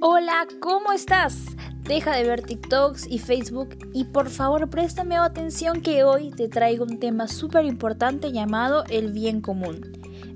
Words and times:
Hola, 0.00 0.46
¿cómo 0.60 0.92
estás? 0.92 1.44
Deja 1.82 2.14
de 2.14 2.22
ver 2.22 2.42
TikToks 2.42 3.08
y 3.08 3.18
Facebook 3.18 3.70
y 3.92 4.04
por 4.04 4.30
favor 4.30 4.70
préstame 4.70 5.16
atención 5.16 5.80
que 5.80 6.04
hoy 6.04 6.30
te 6.30 6.48
traigo 6.48 6.84
un 6.84 7.00
tema 7.00 7.26
súper 7.26 7.64
importante 7.64 8.30
llamado 8.30 8.84
el 8.90 9.10
bien 9.10 9.40
común. 9.40 9.80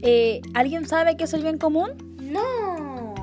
Eh, 0.00 0.40
¿Alguien 0.54 0.88
sabe 0.88 1.18
qué 1.18 1.24
es 1.24 1.34
el 1.34 1.42
bien 1.42 1.58
común? 1.58 1.90
No. 2.22 3.14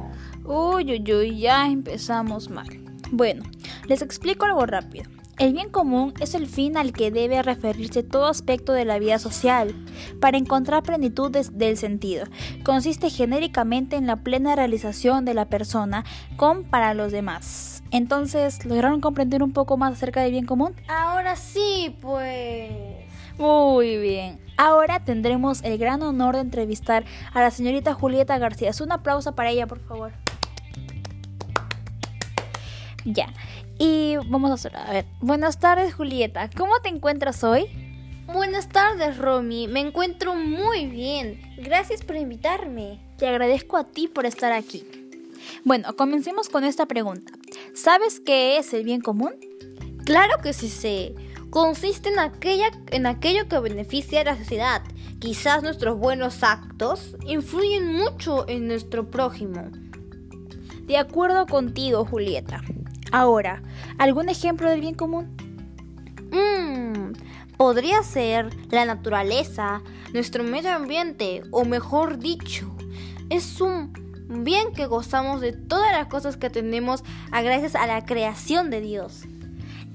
Uy, 0.46 0.92
uy, 0.92 1.14
uy, 1.14 1.40
ya 1.40 1.66
empezamos 1.66 2.52
mal. 2.52 2.68
Bueno, 3.10 3.44
les 3.88 4.04
explico 4.04 4.46
algo 4.46 4.68
rápido. 4.68 5.10
El 5.38 5.54
bien 5.54 5.70
común 5.70 6.16
es 6.20 6.34
el 6.34 6.48
fin 6.48 6.78
al 6.78 6.94
que 6.94 7.12
debe 7.12 7.44
referirse 7.44 8.02
todo 8.02 8.26
aspecto 8.26 8.74
de 8.74 8.86
la 8.86 8.98
vida 8.98 9.20
social, 9.20 9.76
para 10.20 10.40
encontrar 10.40 10.82
plenitud 10.82 11.30
del 11.32 11.78
sentido. 11.78 12.26
Consiste 12.64 13.12
genéricamente 13.12 13.98
en 13.98 14.08
la 14.08 14.16
plena 14.16 14.56
realización 14.56 15.26
de 15.26 15.36
la 15.36 15.46
persona 15.46 16.06
con 16.38 16.64
para 16.64 16.96
los 16.96 17.12
demás. 17.12 17.84
Entonces, 17.92 18.66
¿lograron 18.66 19.00
comprender 19.00 19.44
un 19.44 19.54
poco 19.54 19.78
más 19.78 19.94
acerca 19.94 20.22
del 20.22 20.32
bien 20.32 20.48
común? 20.48 20.74
Ahora 20.88 21.36
sí, 21.36 21.96
pues... 22.02 22.72
Muy 23.38 23.98
bien. 23.98 24.40
Ahora 24.58 25.02
tendremos 25.02 25.64
el 25.64 25.78
gran 25.78 26.02
honor 26.02 26.34
de 26.34 26.42
entrevistar 26.42 27.06
a 27.32 27.42
la 27.42 27.52
señorita 27.52 27.94
Julieta 27.94 28.40
García. 28.40 28.72
Un 28.82 28.92
aplauso 28.92 29.36
para 29.36 29.52
ella, 29.52 29.68
por 29.68 29.80
favor. 29.80 30.14
Ya. 33.08 33.34
Y 33.80 34.18
vamos 34.28 34.52
a 34.52 34.56
hacer, 34.56 34.76
a 34.76 34.92
ver. 34.92 35.06
Buenas 35.22 35.60
tardes, 35.60 35.94
Julieta. 35.94 36.50
¿Cómo 36.56 36.74
te 36.82 36.90
encuentras 36.90 37.42
hoy? 37.44 37.68
Buenas 38.26 38.68
tardes, 38.68 39.18
Romy. 39.18 39.70
Me 39.70 39.80
encuentro 39.80 40.36
muy 40.36 40.88
bien. 40.88 41.40
Gracias 41.58 42.04
por 42.04 42.18
invitarme. 42.18 43.00
Te 43.18 43.26
agradezco 43.26 43.78
a 43.78 43.86
ti 43.86 44.10
por 44.10 44.26
estar 44.26 44.52
aquí. 44.52 44.86
Bueno, 45.64 45.96
comencemos 45.96 46.50
con 46.50 46.66
esta 46.66 46.86
pregunta. 46.86 47.32
¿Sabes 47.74 48.20
qué 48.20 48.58
es 48.58 48.74
el 48.74 48.84
bien 48.84 49.00
común? 49.00 49.34
Claro 50.04 50.42
que 50.44 50.52
sí 50.52 50.68
sé. 50.68 51.16
Consiste 51.50 52.10
en, 52.10 52.20
aquella, 52.20 52.72
en 52.92 53.06
aquello 53.06 53.48
que 53.48 53.60
beneficia 53.60 54.20
a 54.20 54.26
la 54.26 54.38
sociedad. 54.38 54.82
Quizás 55.20 55.64
nuestros 55.64 55.98
buenos 55.98 56.44
actos 56.44 57.16
influyen 57.26 57.94
mucho 57.94 58.50
en 58.50 58.68
nuestro 58.68 59.10
prójimo. 59.10 59.72
De 60.88 60.98
acuerdo 60.98 61.46
contigo, 61.48 62.04
Julieta. 62.06 62.62
Ahora, 63.12 63.62
¿algún 63.98 64.30
ejemplo 64.30 64.70
del 64.70 64.82
bien 64.82 64.96
común? 64.96 65.36
Mmm, 66.32 67.14
podría 67.58 68.04
ser 68.04 68.50
la 68.70 68.86
naturaleza, 68.86 69.82
nuestro 70.14 70.44
medio 70.44 70.74
ambiente, 70.74 71.44
o 71.52 71.66
mejor 71.66 72.18
dicho, 72.18 72.76
es 73.30 73.62
un 73.62 73.94
bien 74.30 74.74
que 74.74 74.86
gozamos 74.86 75.42
de 75.42 75.54
todas 75.54 75.92
las 75.92 76.08
cosas 76.08 76.38
que 76.38 76.50
tenemos 76.50 77.04
a 77.32 77.42
gracias 77.42 77.76
a 77.76 77.88
la 77.88 78.06
creación 78.06 78.70
de 78.70 78.82
Dios. 78.82 79.24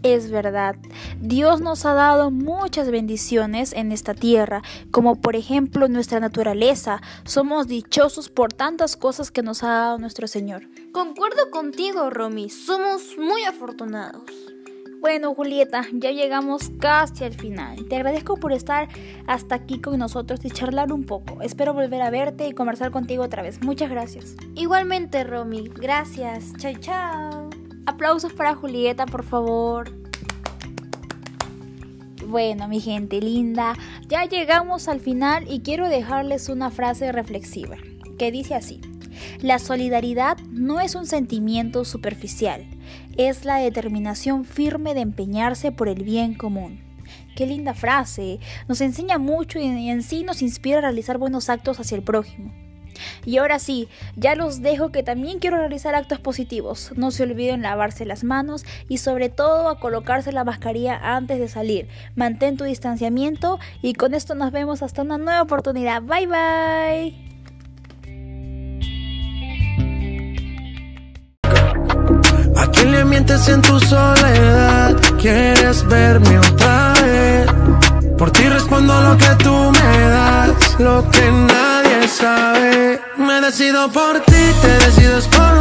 Es 0.02 0.30
verdad, 0.30 0.76
Dios 1.20 1.60
nos 1.60 1.86
ha 1.86 1.94
dado 1.94 2.30
muchas 2.30 2.90
bendiciones 2.90 3.72
en 3.72 3.92
esta 3.92 4.14
tierra, 4.14 4.62
como 4.90 5.20
por 5.20 5.36
ejemplo 5.36 5.86
nuestra 5.88 6.18
naturaleza. 6.18 7.00
Somos 7.24 7.68
dichosos 7.68 8.28
por 8.28 8.52
tantas 8.52 8.96
cosas 8.96 9.30
que 9.30 9.42
nos 9.42 9.62
ha 9.62 9.68
dado 9.68 9.98
nuestro 9.98 10.26
Señor. 10.26 10.62
Concuerdo 10.92 11.50
contigo, 11.50 12.10
Romy, 12.10 12.50
somos 12.50 13.16
muy 13.16 13.44
afortunados. 13.44 14.22
Bueno, 15.00 15.34
Julieta, 15.34 15.84
ya 15.92 16.12
llegamos 16.12 16.70
casi 16.78 17.24
al 17.24 17.34
final. 17.34 17.88
Te 17.88 17.96
agradezco 17.96 18.36
por 18.36 18.52
estar 18.52 18.88
hasta 19.26 19.56
aquí 19.56 19.80
con 19.80 19.98
nosotros 19.98 20.44
y 20.44 20.50
charlar 20.50 20.92
un 20.92 21.04
poco. 21.04 21.42
Espero 21.42 21.74
volver 21.74 22.02
a 22.02 22.10
verte 22.10 22.46
y 22.46 22.52
conversar 22.52 22.92
contigo 22.92 23.24
otra 23.24 23.42
vez. 23.42 23.60
Muchas 23.62 23.90
gracias. 23.90 24.36
Igualmente, 24.54 25.24
Romy. 25.24 25.68
Gracias. 25.74 26.52
Chao, 26.56 26.74
chao. 26.78 27.41
Aplausos 27.86 28.32
para 28.32 28.54
Julieta, 28.54 29.06
por 29.06 29.24
favor. 29.24 29.90
Bueno, 32.26 32.68
mi 32.68 32.80
gente 32.80 33.20
linda, 33.20 33.74
ya 34.08 34.24
llegamos 34.24 34.86
al 34.86 35.00
final 35.00 35.44
y 35.50 35.60
quiero 35.60 35.88
dejarles 35.88 36.48
una 36.48 36.70
frase 36.70 37.10
reflexiva 37.10 37.76
que 38.18 38.30
dice 38.30 38.54
así. 38.54 38.80
La 39.40 39.58
solidaridad 39.58 40.38
no 40.50 40.80
es 40.80 40.94
un 40.94 41.06
sentimiento 41.06 41.84
superficial, 41.84 42.64
es 43.16 43.44
la 43.44 43.56
determinación 43.56 44.44
firme 44.44 44.94
de 44.94 45.00
empeñarse 45.00 45.72
por 45.72 45.88
el 45.88 46.04
bien 46.04 46.34
común. 46.34 46.80
Qué 47.34 47.46
linda 47.46 47.74
frase, 47.74 48.38
nos 48.68 48.80
enseña 48.80 49.18
mucho 49.18 49.58
y 49.58 49.66
en 49.66 50.02
sí 50.02 50.22
nos 50.22 50.40
inspira 50.40 50.78
a 50.78 50.82
realizar 50.82 51.18
buenos 51.18 51.50
actos 51.50 51.80
hacia 51.80 51.96
el 51.96 52.04
prójimo. 52.04 52.52
Y 53.24 53.38
ahora 53.38 53.58
sí, 53.58 53.88
ya 54.16 54.34
los 54.34 54.62
dejo 54.62 54.90
que 54.90 55.02
también 55.02 55.38
quiero 55.38 55.56
realizar 55.56 55.94
actos 55.94 56.18
positivos. 56.18 56.92
No 56.96 57.10
se 57.10 57.22
olviden 57.22 57.62
lavarse 57.62 58.04
las 58.04 58.24
manos 58.24 58.64
y 58.88 58.98
sobre 58.98 59.28
todo 59.28 59.68
a 59.68 59.78
colocarse 59.78 60.32
la 60.32 60.44
mascarilla 60.44 60.98
antes 61.16 61.38
de 61.38 61.48
salir. 61.48 61.88
Mantén 62.14 62.56
tu 62.56 62.64
distanciamiento 62.64 63.58
y 63.82 63.94
con 63.94 64.14
esto 64.14 64.34
nos 64.34 64.52
vemos 64.52 64.82
hasta 64.82 65.02
una 65.02 65.18
nueva 65.18 65.42
oportunidad. 65.42 66.02
Bye 66.02 66.26
bye. 66.26 67.32
¿A 72.56 72.84
le 72.84 73.04
mientes 73.04 73.48
en 73.48 73.62
tu 73.62 73.78
soledad? 73.80 74.96
¿Quieres 75.20 75.84
otra 75.84 76.92
vez? 77.02 77.46
Por 78.18 78.30
ti 78.30 78.48
respondo 78.48 79.00
lo 79.00 79.16
que 79.16 79.34
tú 79.42 79.72
me 79.72 79.98
das, 80.08 80.76
lo 80.78 81.10
que 81.10 81.30
Me 83.16 83.40
decido 83.40 83.90
por 83.90 84.20
ti, 84.20 84.44
te 84.60 84.84
decides 84.84 85.26
por. 85.28 85.40
Ah. 85.40 85.51